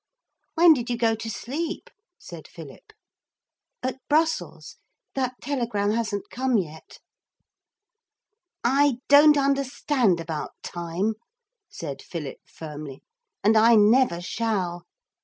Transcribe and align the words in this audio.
'When 0.55 0.73
did 0.73 0.89
you 0.89 0.97
go 0.97 1.13
to 1.13 1.29
sleep?' 1.29 1.91
said 2.17 2.47
Philip. 2.47 2.91
'At 3.83 3.99
Brussels. 4.09 4.77
That 5.13 5.35
telegram 5.43 5.91
hasn't 5.91 6.31
come 6.31 6.57
yet.' 6.57 6.97
'I 8.63 8.95
don't 9.09 9.37
understand 9.37 10.19
about 10.19 10.53
time,' 10.63 11.13
said 11.69 12.01
Philip 12.01 12.39
firmly, 12.47 13.03
'and 13.43 13.55
I 13.55 13.75
never 13.75 14.21
shall. 14.21 14.87